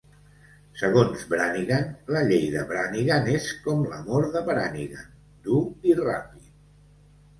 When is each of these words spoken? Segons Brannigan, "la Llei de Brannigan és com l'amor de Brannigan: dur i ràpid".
Segons 0.77 1.25
Brannigan, 1.33 1.83
"la 2.15 2.23
Llei 2.31 2.47
de 2.55 2.63
Brannigan 2.73 3.29
és 3.35 3.45
com 3.67 3.85
l'amor 3.93 4.27
de 4.37 4.43
Brannigan: 4.51 5.15
dur 5.49 5.61
i 5.93 5.99
ràpid". 6.05 6.53